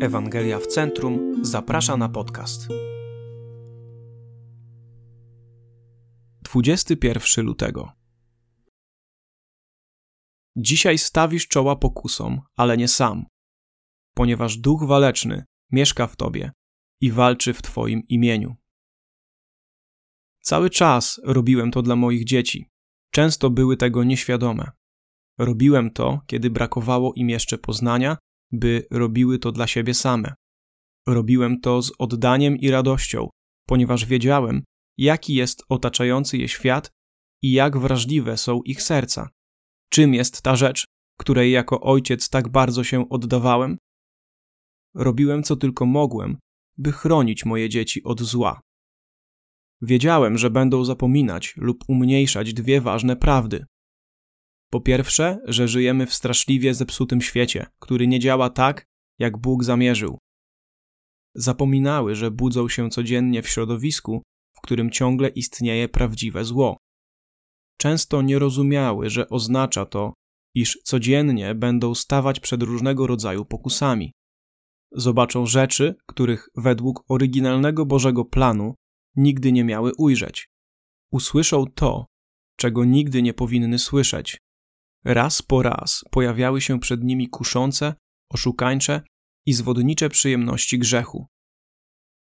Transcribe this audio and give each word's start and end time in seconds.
Ewangelia 0.00 0.58
w 0.58 0.66
Centrum 0.66 1.44
zaprasza 1.44 1.96
na 1.96 2.08
podcast. 2.08 2.68
21 6.42 7.46
lutego. 7.46 7.92
Dzisiaj 10.56 10.98
stawisz 10.98 11.48
czoła 11.48 11.76
pokusom, 11.76 12.40
ale 12.56 12.76
nie 12.76 12.88
sam, 12.88 13.26
ponieważ 14.14 14.56
duch 14.56 14.86
waleczny 14.86 15.44
mieszka 15.72 16.06
w 16.06 16.16
tobie 16.16 16.52
i 17.00 17.12
walczy 17.12 17.54
w 17.54 17.62
twoim 17.62 18.02
imieniu. 18.08 18.56
Cały 20.40 20.70
czas 20.70 21.20
robiłem 21.24 21.70
to 21.70 21.82
dla 21.82 21.96
moich 21.96 22.24
dzieci. 22.24 22.70
Często 23.10 23.50
były 23.50 23.76
tego 23.76 24.04
nieświadome. 24.04 24.70
Robiłem 25.38 25.90
to, 25.90 26.20
kiedy 26.26 26.50
brakowało 26.50 27.12
im 27.14 27.30
jeszcze 27.30 27.58
poznania 27.58 28.16
by 28.52 28.86
robiły 28.90 29.38
to 29.38 29.52
dla 29.52 29.66
siebie 29.66 29.94
same. 29.94 30.34
Robiłem 31.08 31.60
to 31.60 31.82
z 31.82 31.92
oddaniem 31.98 32.56
i 32.56 32.70
radością, 32.70 33.28
ponieważ 33.66 34.04
wiedziałem, 34.04 34.62
jaki 34.98 35.34
jest 35.34 35.62
otaczający 35.68 36.38
je 36.38 36.48
świat 36.48 36.90
i 37.42 37.52
jak 37.52 37.78
wrażliwe 37.78 38.36
są 38.36 38.62
ich 38.62 38.82
serca. 38.82 39.28
Czym 39.90 40.14
jest 40.14 40.42
ta 40.42 40.56
rzecz, 40.56 40.84
której 41.20 41.52
jako 41.52 41.80
ojciec 41.80 42.28
tak 42.28 42.48
bardzo 42.48 42.84
się 42.84 43.08
oddawałem? 43.08 43.78
Robiłem 44.94 45.42
co 45.42 45.56
tylko 45.56 45.86
mogłem, 45.86 46.38
by 46.76 46.92
chronić 46.92 47.44
moje 47.44 47.68
dzieci 47.68 48.04
od 48.04 48.22
zła. 48.22 48.60
Wiedziałem, 49.82 50.38
że 50.38 50.50
będą 50.50 50.84
zapominać 50.84 51.54
lub 51.56 51.84
umniejszać 51.88 52.54
dwie 52.54 52.80
ważne 52.80 53.16
prawdy. 53.16 53.64
Po 54.70 54.80
pierwsze, 54.80 55.38
że 55.44 55.68
żyjemy 55.68 56.06
w 56.06 56.14
straszliwie 56.14 56.74
zepsutym 56.74 57.20
świecie, 57.20 57.66
który 57.78 58.06
nie 58.06 58.20
działa 58.20 58.50
tak, 58.50 58.86
jak 59.18 59.38
Bóg 59.38 59.64
zamierzył. 59.64 60.18
Zapominały, 61.34 62.14
że 62.14 62.30
budzą 62.30 62.68
się 62.68 62.90
codziennie 62.90 63.42
w 63.42 63.48
środowisku, 63.48 64.22
w 64.56 64.60
którym 64.60 64.90
ciągle 64.90 65.28
istnieje 65.28 65.88
prawdziwe 65.88 66.44
zło. 66.44 66.76
Często 67.78 68.22
nie 68.22 68.38
rozumiały, 68.38 69.10
że 69.10 69.28
oznacza 69.28 69.86
to, 69.86 70.12
iż 70.54 70.78
codziennie 70.84 71.54
będą 71.54 71.94
stawać 71.94 72.40
przed 72.40 72.62
różnego 72.62 73.06
rodzaju 73.06 73.44
pokusami. 73.44 74.12
Zobaczą 74.92 75.46
rzeczy, 75.46 75.94
których 76.06 76.48
według 76.56 77.04
oryginalnego 77.08 77.86
Bożego 77.86 78.24
planu 78.24 78.74
nigdy 79.16 79.52
nie 79.52 79.64
miały 79.64 79.92
ujrzeć. 79.98 80.48
Usłyszą 81.12 81.64
to, 81.74 82.06
czego 82.56 82.84
nigdy 82.84 83.22
nie 83.22 83.34
powinny 83.34 83.78
słyszeć. 83.78 84.38
Raz 85.04 85.42
po 85.42 85.62
raz 85.62 86.04
pojawiały 86.10 86.60
się 86.60 86.80
przed 86.80 87.04
nimi 87.04 87.28
kuszące, 87.28 87.94
oszukańcze 88.30 89.02
i 89.46 89.52
zwodnicze 89.52 90.08
przyjemności 90.08 90.78
grzechu. 90.78 91.26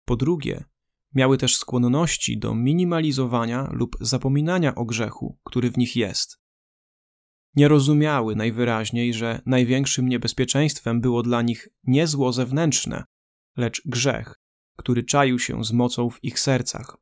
Po 0.05 0.17
drugie, 0.17 0.65
miały 1.15 1.39
też 1.39 1.57
skłonności 1.57 2.39
do 2.39 2.55
minimalizowania 2.55 3.69
lub 3.73 3.97
zapominania 4.01 4.75
o 4.75 4.85
grzechu, 4.85 5.39
który 5.45 5.71
w 5.71 5.79
nich 5.79 5.97
jest. 5.97 6.41
Nie 7.57 7.69
rozumiały 7.69 8.37
najwyraźniej, 8.37 9.15
że 9.15 9.43
największym 9.47 10.09
niebezpieczeństwem 10.09 11.01
było 11.01 11.23
dla 11.23 11.43
nich 11.43 11.69
nie 11.85 12.07
zło 12.07 12.33
zewnętrzne, 12.33 13.05
lecz 13.57 13.83
grzech, 13.85 14.41
który 14.77 15.05
czaił 15.05 15.39
się 15.39 15.65
z 15.65 15.73
mocą 15.73 16.11
w 16.11 16.25
ich 16.25 16.41
sercach. 16.41 16.97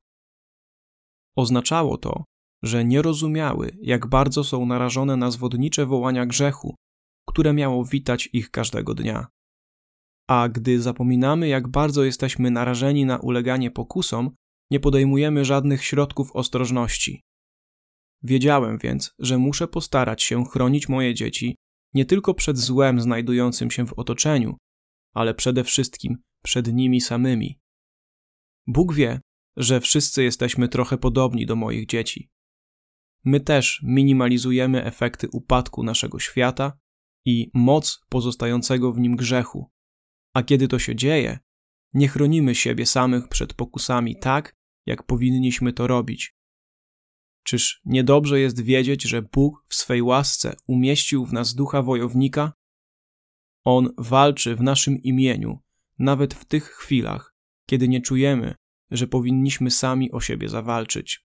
Oznaczało 1.36 1.98
to, 1.98 2.24
że 2.62 2.84
nie 2.84 3.02
rozumiały, 3.02 3.76
jak 3.82 4.06
bardzo 4.06 4.44
są 4.44 4.66
narażone 4.66 5.16
na 5.16 5.30
zwodnicze 5.30 5.86
wołania 5.86 6.26
grzechu, 6.26 6.74
które 7.28 7.52
miało 7.52 7.84
witać 7.84 8.28
ich 8.32 8.50
każdego 8.50 8.94
dnia. 8.94 9.26
A 10.28 10.48
gdy 10.48 10.82
zapominamy, 10.82 11.48
jak 11.48 11.68
bardzo 11.68 12.04
jesteśmy 12.04 12.50
narażeni 12.50 13.04
na 13.04 13.18
uleganie 13.18 13.70
pokusom, 13.70 14.30
nie 14.70 14.80
podejmujemy 14.80 15.44
żadnych 15.44 15.84
środków 15.84 16.36
ostrożności. 16.36 17.22
Wiedziałem 18.22 18.78
więc, 18.78 19.14
że 19.18 19.38
muszę 19.38 19.68
postarać 19.68 20.22
się 20.22 20.44
chronić 20.44 20.88
moje 20.88 21.14
dzieci 21.14 21.56
nie 21.94 22.04
tylko 22.04 22.34
przed 22.34 22.58
złem 22.58 23.00
znajdującym 23.00 23.70
się 23.70 23.86
w 23.86 23.92
otoczeniu, 23.92 24.56
ale 25.14 25.34
przede 25.34 25.64
wszystkim 25.64 26.16
przed 26.42 26.72
nimi 26.72 27.00
samymi. 27.00 27.58
Bóg 28.66 28.94
wie, 28.94 29.20
że 29.56 29.80
wszyscy 29.80 30.22
jesteśmy 30.22 30.68
trochę 30.68 30.98
podobni 30.98 31.46
do 31.46 31.56
moich 31.56 31.86
dzieci 31.86 32.28
my 33.28 33.40
też 33.40 33.80
minimalizujemy 33.82 34.84
efekty 34.84 35.28
upadku 35.32 35.82
naszego 35.82 36.18
świata 36.18 36.78
i 37.24 37.50
moc 37.54 38.00
pozostającego 38.08 38.92
w 38.92 38.98
nim 38.98 39.16
grzechu. 39.16 39.70
A 40.34 40.42
kiedy 40.42 40.68
to 40.68 40.78
się 40.78 40.96
dzieje, 40.96 41.38
nie 41.94 42.08
chronimy 42.08 42.54
siebie 42.54 42.86
samych 42.86 43.28
przed 43.28 43.54
pokusami 43.54 44.18
tak, 44.18 44.56
jak 44.86 45.02
powinniśmy 45.02 45.72
to 45.72 45.86
robić. 45.86 46.34
Czyż 47.42 47.80
niedobrze 47.84 48.40
jest 48.40 48.60
wiedzieć, 48.60 49.02
że 49.02 49.22
Bóg 49.22 49.64
w 49.68 49.74
swej 49.74 50.02
łasce 50.02 50.56
umieścił 50.66 51.26
w 51.26 51.32
nas 51.32 51.54
ducha 51.54 51.82
wojownika? 51.82 52.52
On 53.64 53.94
walczy 53.98 54.56
w 54.56 54.60
naszym 54.60 55.02
imieniu, 55.02 55.58
nawet 55.98 56.34
w 56.34 56.44
tych 56.44 56.64
chwilach, 56.64 57.34
kiedy 57.66 57.88
nie 57.88 58.00
czujemy, 58.00 58.54
że 58.90 59.06
powinniśmy 59.06 59.70
sami 59.70 60.12
o 60.12 60.20
siebie 60.20 60.48
zawalczyć. 60.48 61.27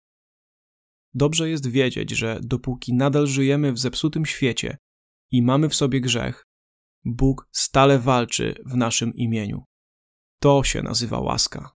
Dobrze 1.15 1.51
jest 1.51 1.67
wiedzieć, 1.67 2.11
że 2.11 2.41
dopóki 2.43 2.95
nadal 2.95 3.27
żyjemy 3.27 3.73
w 3.73 3.79
zepsutym 3.79 4.27
świecie 4.27 4.79
i 5.31 5.43
mamy 5.43 5.69
w 5.69 5.75
sobie 5.75 6.01
grzech, 6.01 6.47
Bóg 7.05 7.49
stale 7.53 7.99
walczy 7.99 8.55
w 8.67 8.77
naszym 8.77 9.15
imieniu. 9.15 9.65
To 10.39 10.65
się 10.65 10.83
nazywa 10.83 11.21
łaska. 11.21 11.71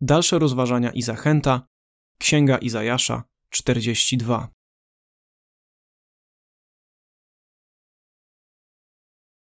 Dalsze 0.00 0.38
rozważania 0.38 0.90
i 0.90 1.02
zachęta 1.02 1.66
Księga 2.18 2.58
Izajasza 2.58 3.24
42. 3.50 4.48